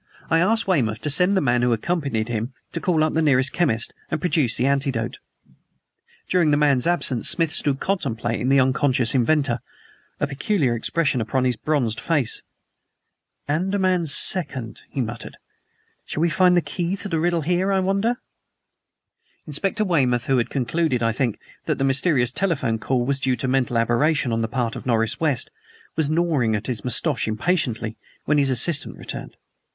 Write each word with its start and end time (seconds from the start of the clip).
I 0.31 0.39
asked 0.39 0.65
Weymouth 0.65 0.99
to 1.01 1.11
send 1.11 1.37
the 1.37 1.41
man 1.41 1.61
who 1.61 1.73
accompanied 1.73 2.27
him 2.27 2.55
to 2.71 2.81
call 2.81 3.03
up 3.03 3.13
the 3.13 3.21
nearest 3.21 3.53
chemist 3.53 3.93
and 4.09 4.19
procure 4.19 4.47
the 4.57 4.65
antidote. 4.65 5.19
During 6.27 6.49
the 6.49 6.57
man's 6.57 6.87
absence 6.87 7.29
Smith 7.29 7.51
stood 7.51 7.79
contemplating 7.79 8.49
the 8.49 8.59
unconscious 8.59 9.13
inventor, 9.13 9.59
a 10.19 10.25
peculiar 10.25 10.73
expression 10.73 11.21
upon 11.21 11.43
his 11.45 11.55
bronzed 11.55 11.99
face. 11.99 12.41
"ANDAMAN 13.47 14.07
SECOND," 14.07 14.81
he 14.89 15.01
muttered. 15.01 15.37
"Shall 16.07 16.21
we 16.21 16.29
find 16.31 16.57
the 16.57 16.61
key 16.63 16.95
to 16.95 17.07
the 17.07 17.19
riddle 17.19 17.41
here, 17.41 17.71
I 17.71 17.79
wonder?" 17.79 18.15
Inspector 19.45 19.85
Weymouth, 19.85 20.25
who 20.25 20.39
had 20.39 20.49
concluded, 20.49 21.03
I 21.03 21.11
think, 21.11 21.37
that 21.65 21.77
the 21.77 21.83
mysterious 21.83 22.31
telephone 22.31 22.79
call 22.79 23.05
was 23.05 23.19
due 23.19 23.35
to 23.35 23.47
mental 23.47 23.77
aberration 23.77 24.33
on 24.33 24.41
the 24.41 24.47
part 24.47 24.75
of 24.75 24.87
Norris 24.87 25.19
West, 25.19 25.51
was 25.95 26.09
gnawing 26.09 26.55
at 26.55 26.65
his 26.65 26.83
mustache 26.83 27.27
impatiently 27.27 27.97
when 28.25 28.39
his 28.39 28.49
assistant 28.49 28.97
returned. 28.97 29.37